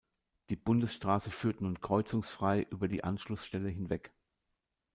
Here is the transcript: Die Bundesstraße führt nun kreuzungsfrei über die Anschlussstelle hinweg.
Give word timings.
Die 0.49 0.55
Bundesstraße 0.55 1.29
führt 1.29 1.61
nun 1.61 1.79
kreuzungsfrei 1.79 2.63
über 2.71 2.87
die 2.87 3.03
Anschlussstelle 3.03 3.69
hinweg. 3.69 4.11